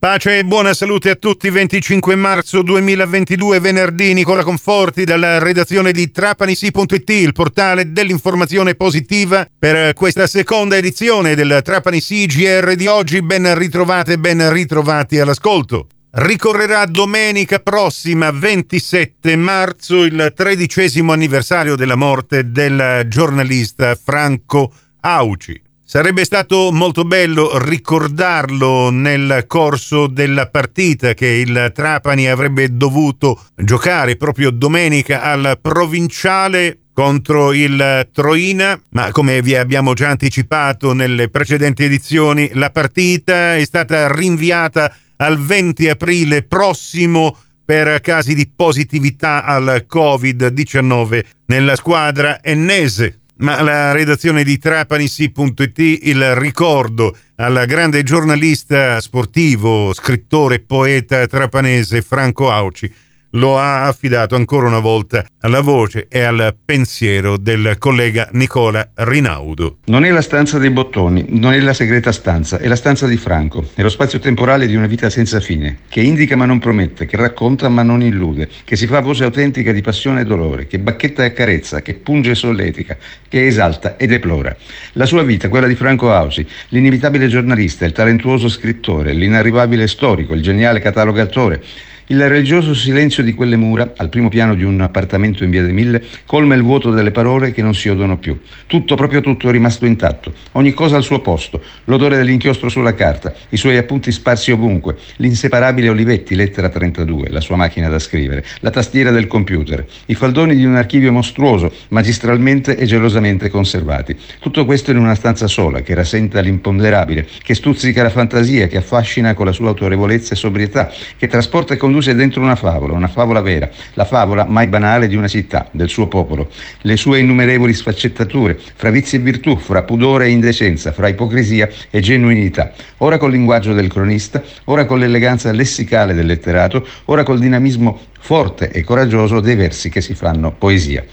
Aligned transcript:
Pace 0.00 0.38
e 0.38 0.44
buona 0.46 0.72
salute 0.72 1.10
a 1.10 1.14
tutti. 1.14 1.50
25 1.50 2.14
marzo 2.14 2.62
2022, 2.62 3.60
venerdì, 3.60 4.14
Nicola 4.14 4.42
Conforti 4.42 5.04
dalla 5.04 5.38
redazione 5.38 5.92
di 5.92 6.10
Trapanisi.it, 6.10 7.10
il 7.10 7.34
portale 7.34 7.92
dell'informazione 7.92 8.74
positiva 8.76 9.46
per 9.58 9.92
questa 9.92 10.26
seconda 10.26 10.78
edizione 10.78 11.34
del 11.34 11.60
Trapanisi 11.62 12.24
GR 12.24 12.76
di 12.76 12.86
oggi. 12.86 13.20
Ben 13.20 13.54
ritrovate, 13.58 14.18
ben 14.18 14.50
ritrovati 14.50 15.18
all'ascolto. 15.18 15.88
Ricorrerà 16.12 16.86
domenica 16.86 17.58
prossima, 17.58 18.30
27 18.30 19.36
marzo, 19.36 20.04
il 20.04 20.32
tredicesimo 20.34 21.12
anniversario 21.12 21.76
della 21.76 21.96
morte 21.96 22.50
del 22.50 23.04
giornalista 23.06 23.94
Franco 24.02 24.72
Auci. 25.00 25.60
Sarebbe 25.90 26.22
stato 26.22 26.70
molto 26.70 27.02
bello 27.02 27.58
ricordarlo 27.58 28.90
nel 28.90 29.42
corso 29.48 30.06
della 30.06 30.46
partita 30.46 31.14
che 31.14 31.26
il 31.26 31.72
Trapani 31.74 32.28
avrebbe 32.28 32.76
dovuto 32.76 33.46
giocare 33.56 34.14
proprio 34.14 34.52
domenica 34.52 35.20
al 35.20 35.58
provinciale 35.60 36.82
contro 36.92 37.52
il 37.52 38.08
Troina, 38.12 38.80
ma 38.90 39.10
come 39.10 39.42
vi 39.42 39.56
abbiamo 39.56 39.92
già 39.94 40.10
anticipato 40.10 40.92
nelle 40.92 41.28
precedenti 41.28 41.82
edizioni, 41.82 42.52
la 42.54 42.70
partita 42.70 43.56
è 43.56 43.64
stata 43.64 44.14
rinviata 44.14 44.94
al 45.16 45.40
20 45.40 45.88
aprile 45.88 46.44
prossimo 46.44 47.36
per 47.64 48.00
casi 48.00 48.36
di 48.36 48.48
positività 48.54 49.42
al 49.42 49.84
Covid-19 49.92 51.24
nella 51.46 51.74
squadra 51.74 52.38
ennese 52.44 53.19
ma 53.40 53.62
la 53.62 53.92
redazione 53.92 54.44
di 54.44 54.58
Trapanisi.it 54.58 55.78
il 55.78 56.34
ricordo 56.34 57.16
al 57.36 57.64
grande 57.66 58.02
giornalista 58.02 59.00
sportivo, 59.00 59.92
scrittore 59.94 60.56
e 60.56 60.60
poeta 60.60 61.26
trapanese 61.26 62.02
Franco 62.02 62.50
Auci 62.50 62.92
lo 63.34 63.58
ha 63.58 63.86
affidato 63.86 64.34
ancora 64.34 64.66
una 64.66 64.80
volta 64.80 65.24
alla 65.40 65.60
voce 65.60 66.06
e 66.08 66.22
al 66.22 66.56
pensiero 66.64 67.36
del 67.36 67.76
collega 67.78 68.28
Nicola 68.32 68.90
Rinaudo. 68.94 69.78
Non 69.86 70.04
è 70.04 70.10
la 70.10 70.22
stanza 70.22 70.58
dei 70.58 70.70
bottoni, 70.70 71.26
non 71.28 71.52
è 71.52 71.60
la 71.60 71.72
segreta 71.72 72.10
stanza, 72.12 72.58
è 72.58 72.66
la 72.66 72.76
stanza 72.76 73.06
di 73.06 73.16
Franco, 73.16 73.68
è 73.74 73.82
lo 73.82 73.88
spazio 73.88 74.18
temporale 74.18 74.66
di 74.66 74.74
una 74.74 74.86
vita 74.86 75.10
senza 75.10 75.40
fine, 75.40 75.80
che 75.88 76.00
indica 76.00 76.34
ma 76.34 76.46
non 76.46 76.58
promette, 76.58 77.06
che 77.06 77.16
racconta 77.16 77.68
ma 77.68 77.82
non 77.82 78.02
illude, 78.02 78.48
che 78.64 78.76
si 78.76 78.86
fa 78.86 79.00
voce 79.00 79.24
autentica 79.24 79.72
di 79.72 79.80
passione 79.80 80.22
e 80.22 80.24
dolore, 80.24 80.66
che 80.66 80.78
bacchetta 80.78 81.22
e 81.22 81.26
accarezza, 81.26 81.82
che 81.82 81.94
punge 81.94 82.32
e 82.32 82.34
solletica, 82.34 82.96
che 83.28 83.46
esalta 83.46 83.96
e 83.96 84.06
deplora. 84.06 84.56
La 84.94 85.06
sua 85.06 85.22
vita, 85.22 85.48
quella 85.48 85.66
di 85.66 85.74
Franco 85.76 86.12
Ausi, 86.12 86.46
l'inibitabile 86.68 87.28
giornalista, 87.28 87.84
il 87.84 87.92
talentuoso 87.92 88.48
scrittore, 88.48 89.12
l'inarrivabile 89.12 89.86
storico, 89.86 90.34
il 90.34 90.42
geniale 90.42 90.80
catalogatore, 90.80 91.62
il 92.10 92.28
religioso 92.28 92.74
silenzio 92.74 93.22
di 93.22 93.34
quelle 93.34 93.54
mura, 93.54 93.92
al 93.96 94.08
primo 94.08 94.28
piano 94.28 94.56
di 94.56 94.64
un 94.64 94.80
appartamento 94.80 95.44
in 95.44 95.50
via 95.50 95.62
dei 95.62 95.72
Mille, 95.72 96.02
colma 96.26 96.56
il 96.56 96.62
vuoto 96.62 96.90
delle 96.90 97.12
parole 97.12 97.52
che 97.52 97.62
non 97.62 97.72
si 97.72 97.88
odono 97.88 98.18
più. 98.18 98.36
Tutto, 98.66 98.96
proprio 98.96 99.20
tutto, 99.20 99.48
è 99.48 99.52
rimasto 99.52 99.86
intatto. 99.86 100.32
Ogni 100.52 100.72
cosa 100.72 100.96
al 100.96 101.04
suo 101.04 101.20
posto. 101.20 101.62
L'odore 101.84 102.16
dell'inchiostro 102.16 102.68
sulla 102.68 102.94
carta, 102.94 103.32
i 103.50 103.56
suoi 103.56 103.76
appunti 103.76 104.10
sparsi 104.10 104.50
ovunque, 104.50 104.96
l'inseparabile 105.16 105.88
Olivetti, 105.88 106.34
lettera 106.34 106.68
32, 106.68 107.28
la 107.30 107.40
sua 107.40 107.54
macchina 107.54 107.88
da 107.88 108.00
scrivere, 108.00 108.44
la 108.58 108.70
tastiera 108.70 109.12
del 109.12 109.28
computer, 109.28 109.86
i 110.06 110.14
faldoni 110.16 110.56
di 110.56 110.64
un 110.64 110.74
archivio 110.74 111.12
mostruoso, 111.12 111.72
magistralmente 111.90 112.76
e 112.76 112.86
gelosamente 112.86 113.48
conservati. 113.50 114.16
Tutto 114.40 114.64
questo 114.64 114.90
in 114.90 114.96
una 114.96 115.14
stanza 115.14 115.46
sola, 115.46 115.82
che 115.82 115.94
rasenta 115.94 116.40
l'imponderabile, 116.40 117.24
che 117.40 117.54
stuzzica 117.54 118.02
la 118.02 118.10
fantasia, 118.10 118.66
che 118.66 118.78
affascina 118.78 119.32
con 119.34 119.46
la 119.46 119.52
sua 119.52 119.68
autorevolezza 119.68 120.34
e 120.34 120.36
sobrietà, 120.36 120.92
che 121.16 121.28
trasporta 121.28 121.74
e 121.74 121.76
conduce 121.76 121.98
chiuse 122.00 122.14
dentro 122.14 122.40
una 122.40 122.56
favola, 122.56 122.94
una 122.94 123.08
favola 123.08 123.42
vera, 123.42 123.68
la 123.94 124.06
favola 124.06 124.44
mai 124.44 124.66
banale 124.66 125.06
di 125.06 125.16
una 125.16 125.28
città, 125.28 125.68
del 125.70 125.90
suo 125.90 126.08
popolo, 126.08 126.50
le 126.80 126.96
sue 126.96 127.20
innumerevoli 127.20 127.74
sfaccettature, 127.74 128.58
fra 128.74 128.90
vizi 128.90 129.16
e 129.16 129.18
virtù, 129.18 129.56
fra 129.56 129.82
pudore 129.82 130.26
e 130.26 130.30
indecenza, 130.30 130.92
fra 130.92 131.08
ipocrisia 131.08 131.68
e 131.90 132.00
genuinità, 132.00 132.72
ora 132.98 133.18
col 133.18 133.30
linguaggio 133.30 133.74
del 133.74 133.88
cronista, 133.88 134.42
ora 134.64 134.86
con 134.86 134.98
l'eleganza 134.98 135.52
lessicale 135.52 136.14
del 136.14 136.26
letterato, 136.26 136.86
ora 137.04 137.22
col 137.22 137.38
dinamismo 137.38 138.00
forte 138.18 138.70
e 138.70 138.82
coraggioso 138.82 139.40
dei 139.40 139.54
versi 139.54 139.90
che 139.90 140.00
si 140.00 140.14
fanno 140.14 140.52
poesia. 140.52 141.04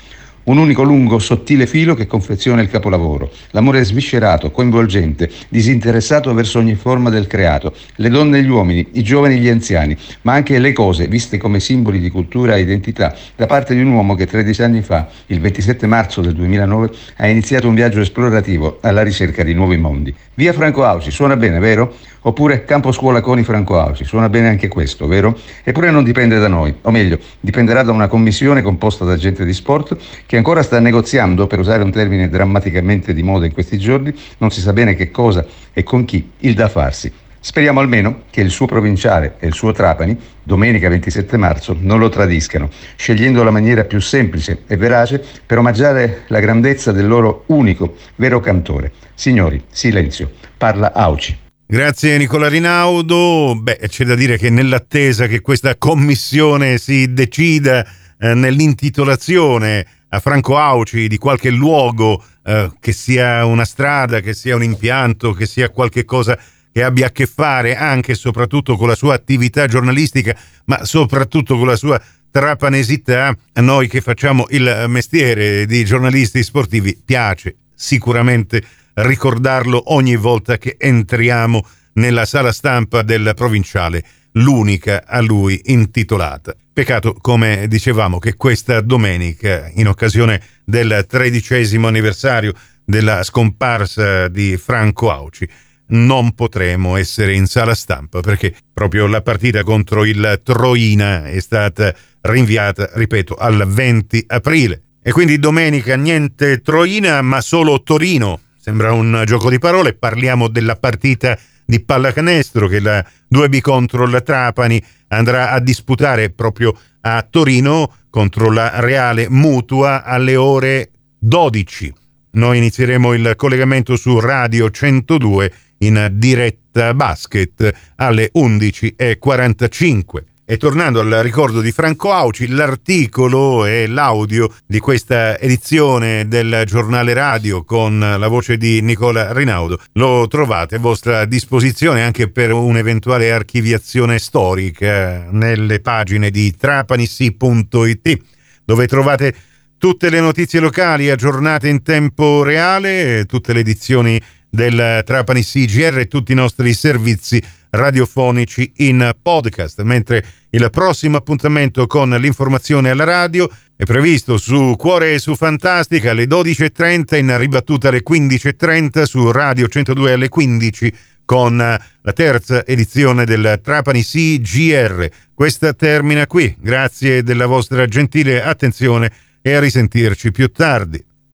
Un 0.47 0.58
unico 0.58 0.84
lungo, 0.84 1.19
sottile 1.19 1.68
filo 1.68 1.94
che 1.94 2.08
confeziona 2.08 2.62
il 2.62 2.69
capolavoro. 2.69 3.30
L'amore 3.50 3.84
sviscerato, 3.84 4.50
coinvolgente, 4.50 5.30
disinteressato 5.50 6.34
verso 6.34 6.59
ogni 6.59 6.75
forma 6.75 7.09
del 7.09 7.28
creato. 7.28 7.74
Le 7.96 8.08
donne 8.08 8.38
e 8.38 8.44
gli 8.44 8.50
uomini, 8.50 8.88
i 8.94 9.03
giovani 9.03 9.35
e 9.35 9.38
gli 9.40 9.50
anziani, 9.50 9.97
ma 10.22 10.31
anche 10.31 10.58
le 10.58 10.72
cose 10.72 11.09
viste 11.09 11.38
come 11.38 11.59
simboli 11.59 12.00
di 12.00 12.09
cultura 12.09 12.56
e 12.56 12.62
identità 12.62 13.13
da 13.35 13.46
parte 13.46 13.75
di 13.75 13.81
un 13.81 13.91
uomo 13.91 14.16
che 14.16 14.25
13 14.25 14.63
anni 14.63 14.81
fa, 14.81 15.09
il 15.25 15.41
27 15.41 15.85
marzo 15.85 16.22
del 16.22 16.34
2009, 16.34 16.91
ha 17.18 17.28
iniziato 17.28 17.68
un 17.68 17.75
viaggio 17.75 18.00
esplorativo 18.00 18.78
alla 18.79 19.03
ricerca 19.03 19.44
di 19.44 19.53
nuovi 19.53 19.75
mondi. 19.75 20.16
Via 20.35 20.53
Franco 20.53 20.85
Ausi, 20.85 21.12
suona 21.12 21.35
bene, 21.35 21.59
vero? 21.59 21.94
Oppure 22.22 22.64
Campo 22.66 22.91
Scuola 22.91 23.22
Coni 23.22 23.44
Franco 23.44 23.79
Ausi, 23.79 24.03
suona 24.03 24.29
bene 24.29 24.50
anche 24.50 24.68
questo, 24.68 25.08
vero? 25.08 25.38
Eppure 25.64 25.91
non 25.91 26.03
dipende 26.03 26.40
da 26.40 26.47
noi, 26.47 26.74
o 26.81 26.91
meglio, 26.91 27.19
dipenderà 27.40 27.84
da 27.84 27.91
una 27.91 28.08
commissione 28.08 28.62
composta 28.62 29.03
da 29.03 29.16
gente 29.16 29.46
di 29.46 29.53
sport 29.53 29.97
che 30.37 30.43
ancora 30.43 30.61
sta 30.61 30.79
negoziando, 30.79 31.47
per 31.47 31.57
usare 31.57 31.81
un 31.81 31.89
termine 31.89 32.29
drammaticamente 32.29 33.11
di 33.11 33.23
moda 33.23 33.47
in 33.47 33.53
questi 33.53 33.79
giorni, 33.79 34.13
non 34.37 34.51
si 34.51 34.61
sa 34.61 34.71
bene 34.71 34.93
che 34.93 35.09
cosa 35.09 35.43
e 35.73 35.81
con 35.81 36.05
chi, 36.05 36.29
il 36.39 36.53
da 36.53 36.69
farsi. 36.69 37.11
Speriamo 37.39 37.79
almeno 37.79 38.23
che 38.29 38.41
il 38.41 38.51
suo 38.51 38.67
provinciale 38.67 39.37
e 39.39 39.47
il 39.47 39.53
suo 39.53 39.71
Trapani, 39.71 40.15
domenica 40.43 40.89
27 40.89 41.37
marzo, 41.37 41.75
non 41.79 41.97
lo 41.97 42.09
tradiscano, 42.09 42.69
scegliendo 42.95 43.43
la 43.43 43.49
maniera 43.49 43.85
più 43.85 43.99
semplice 43.99 44.63
e 44.67 44.77
verace 44.77 45.23
per 45.43 45.57
omaggiare 45.57 46.23
la 46.27 46.39
grandezza 46.39 46.91
del 46.91 47.07
loro 47.07 47.43
unico, 47.47 47.95
vero 48.17 48.39
cantore. 48.39 48.91
Signori, 49.15 49.63
silenzio. 49.71 50.31
Parla 50.55 50.93
Auci. 50.93 51.35
Grazie 51.65 52.17
Nicola 52.17 52.47
Rinaudo. 52.47 53.55
Beh, 53.59 53.79
c'è 53.87 54.05
da 54.05 54.13
dire 54.13 54.37
che 54.37 54.51
nell'attesa 54.51 55.25
che 55.25 55.41
questa 55.41 55.77
commissione 55.77 56.77
si 56.77 57.11
decida 57.11 57.85
eh, 58.19 58.33
nell'intitolazione 58.35 59.85
a 60.09 60.19
Franco 60.19 60.57
Auci 60.57 61.07
di 61.07 61.18
qualche 61.18 61.50
luogo, 61.50 62.23
eh, 62.44 62.72
che 62.79 62.91
sia 62.91 63.45
una 63.45 63.66
strada, 63.66 64.19
che 64.22 64.34
sia 64.34 64.56
un 64.56 64.63
impianto, 64.63 65.34
che 65.34 65.45
sia 65.45 65.69
qualche 65.69 66.06
cosa 66.06 66.38
che 66.72 66.84
abbia 66.84 67.07
a 67.07 67.12
che 67.12 67.25
fare 67.25 67.75
anche 67.75 68.12
e 68.12 68.16
soprattutto 68.16 68.78
con 68.78 68.88
la 68.88 68.96
sua 68.96 69.16
attività 69.16 69.66
giornalistica, 69.66 70.38
ma 70.66 70.85
soprattutto 70.85 71.57
con 71.57 71.67
la 71.67 71.75
sua 71.75 72.00
trapanesità, 72.29 73.35
a 73.53 73.62
noi 73.62 73.88
che 73.88 74.01
facciamo 74.01 74.46
il 74.50 74.85
mestiere 74.88 75.66
di 75.66 75.84
giornalisti 75.84 76.44
sportivi 76.44 77.01
piace 77.03 77.56
sicuramente 77.73 78.63
ricordarlo 78.94 79.94
ogni 79.94 80.16
volta 80.16 80.57
che 80.57 80.75
entriamo 80.78 81.66
nella 81.94 82.25
sala 82.25 82.51
stampa 82.51 83.01
del 83.01 83.34
provinciale, 83.35 84.03
l'unica 84.34 85.03
a 85.06 85.19
lui 85.22 85.59
intitolata. 85.66 86.56
Peccato, 86.77 87.15
come 87.19 87.67
dicevamo, 87.67 88.19
che 88.19 88.35
questa 88.35 88.81
domenica, 88.81 89.67
in 89.73 89.88
occasione 89.88 90.39
del 90.63 91.05
tredicesimo 91.07 91.88
anniversario 91.88 92.53
della 92.85 93.23
scomparsa 93.23 94.27
di 94.27 94.57
Franco 94.57 95.09
Auci, 95.09 95.49
non 95.87 96.35
potremo 96.35 96.95
essere 96.95 97.33
in 97.33 97.47
sala 97.47 97.73
stampa 97.73 98.19
perché 98.19 98.53
proprio 98.71 99.07
la 99.07 99.23
partita 99.23 99.63
contro 99.63 100.05
il 100.05 100.39
Troina 100.43 101.25
è 101.25 101.39
stata 101.39 101.95
rinviata, 102.21 102.91
ripeto, 102.93 103.33
al 103.33 103.67
20 103.67 104.25
aprile. 104.27 104.83
E 105.01 105.11
quindi 105.11 105.39
domenica 105.39 105.95
niente 105.95 106.61
Troina, 106.61 107.23
ma 107.23 107.41
solo 107.41 107.81
Torino 107.81 108.41
Sembra 108.67 108.91
un 108.91 109.23
gioco 109.25 109.49
di 109.49 109.59
parole, 109.59 109.93
parliamo 109.93 110.49
della 110.49 110.75
partita 110.75 111.39
di 111.67 111.81
pallacanestro 111.81 112.67
che 112.67 112.79
la 112.79 113.05
2B 113.31 113.59
contro 113.59 114.07
la 114.07 114.22
Trapani 114.22 114.81
andrà 115.09 115.52
a 115.52 115.59
disputare 115.59 116.29
proprio 116.29 116.73
a 117.02 117.28
Torino 117.29 117.93
contro 118.09 118.49
la 118.49 118.79
Reale 118.79 119.28
Mutua 119.29 120.03
alle 120.03 120.37
ore 120.37 120.91
12. 121.19 121.93
Noi 122.31 122.58
inizieremo 122.58 123.14
il 123.14 123.34
collegamento 123.35 123.97
su 123.97 124.17
Radio 124.19 124.72
102 124.72 125.52
in 125.79 126.09
diretta 126.14 126.93
basket 126.93 127.73
alle 127.97 128.31
11.45. 128.34 130.05
E 130.49 130.55
tornando 130.55 131.02
al 131.02 131.11
ricordo 131.23 131.59
di 131.59 131.73
Franco 131.73 132.14
Auci, 132.14 132.47
l'articolo 132.47 133.66
e 133.66 133.85
l'audio 133.85 134.49
di 134.66 134.79
questa 134.79 135.38
edizione 135.38 136.29
del 136.29 136.64
giornale 136.66 137.11
radio 137.14 137.66
con 137.66 137.99
la 137.99 138.28
voce 138.29 138.55
di 138.55 138.79
Nicola 138.79 139.34
Rinaudo 139.34 139.78
lo 139.96 140.26
trovate 140.29 140.76
a 140.76 140.79
vostra 140.79 141.26
disposizione 141.26 142.02
anche 142.02 142.29
per 142.29 142.53
un'eventuale 142.53 143.29
archiviazione 143.29 144.20
storica 144.20 145.28
nelle 145.32 145.82
pagine 145.82 146.32
di 146.32 146.55
trapanissi.it 146.55 148.17
dove 148.64 148.88
trovate 148.88 149.35
tutte 149.78 150.09
le 150.09 150.22
notizie 150.22 150.61
locali 150.61 151.09
aggiornate 151.09 151.67
in 151.67 151.84
tempo 151.84 152.43
reale, 152.43 153.26
tutte 153.26 153.52
le 153.52 153.59
edizioni 153.59 154.17
del 154.50 155.03
Trapani 155.05 155.43
CGR 155.43 155.97
e 156.00 156.08
tutti 156.08 156.32
i 156.32 156.35
nostri 156.35 156.73
servizi 156.73 157.43
radiofonici 157.72 158.72
in 158.78 159.16
podcast, 159.22 159.81
mentre 159.81 160.25
il 160.52 160.67
prossimo 160.72 161.17
appuntamento 161.17 161.87
con 161.87 162.09
l'informazione 162.09 162.90
alla 162.90 163.03
radio 163.03 163.49
è 163.75 163.84
previsto 163.84 164.37
su 164.37 164.75
Cuore 164.78 165.14
e 165.14 165.19
su 165.19 165.35
Fantastica 165.35 166.11
alle 166.11 166.25
12.30, 166.25 167.17
in 167.17 167.37
ribattuta 167.37 167.90
alle 167.90 168.02
15.30 168.08 169.03
su 169.03 169.31
Radio 169.31 169.67
102 169.67 170.14
alle 170.14 170.29
15 170.29 170.93
con 171.25 171.58
la 171.58 172.14
terza 172.14 172.66
edizione 172.66 173.25
del 173.25 173.59
Trapani 173.61 174.02
CGR. 174.02 175.09
Questa 175.34 175.73
termina 175.73 176.25
qui. 176.25 176.55
Grazie 176.58 177.22
della 177.22 177.46
vostra 177.46 177.85
gentile 177.85 178.41
attenzione 178.41 179.11
e 179.41 179.53
a 179.53 179.59
risentirci 179.59 180.31
più 180.31 180.49
tardi. 180.52 181.06